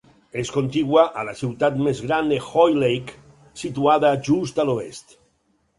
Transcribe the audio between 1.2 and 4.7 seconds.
a la ciutat més gran de Hoylake, situada just a